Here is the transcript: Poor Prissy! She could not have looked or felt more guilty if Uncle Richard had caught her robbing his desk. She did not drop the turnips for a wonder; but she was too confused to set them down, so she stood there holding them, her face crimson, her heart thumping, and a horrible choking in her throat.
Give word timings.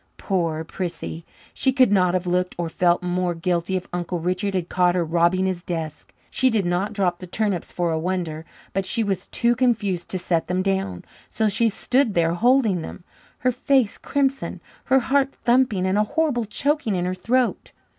Poor 0.17 0.63
Prissy! 0.63 1.27
She 1.53 1.71
could 1.71 1.91
not 1.91 2.15
have 2.15 2.25
looked 2.25 2.55
or 2.57 2.69
felt 2.69 3.03
more 3.03 3.35
guilty 3.35 3.75
if 3.75 3.87
Uncle 3.93 4.19
Richard 4.19 4.55
had 4.55 4.67
caught 4.67 4.95
her 4.95 5.05
robbing 5.05 5.45
his 5.45 5.61
desk. 5.61 6.11
She 6.31 6.49
did 6.49 6.65
not 6.65 6.93
drop 6.93 7.19
the 7.19 7.27
turnips 7.27 7.71
for 7.71 7.91
a 7.91 7.99
wonder; 7.99 8.43
but 8.73 8.87
she 8.87 9.03
was 9.03 9.27
too 9.27 9.55
confused 9.55 10.09
to 10.09 10.17
set 10.17 10.47
them 10.47 10.63
down, 10.63 11.05
so 11.29 11.47
she 11.47 11.69
stood 11.69 12.15
there 12.15 12.33
holding 12.33 12.81
them, 12.81 13.03
her 13.41 13.51
face 13.51 13.99
crimson, 13.99 14.59
her 14.85 15.01
heart 15.01 15.35
thumping, 15.35 15.85
and 15.85 15.99
a 15.99 16.03
horrible 16.03 16.45
choking 16.45 16.95
in 16.95 17.05
her 17.05 17.13
throat. 17.13 17.71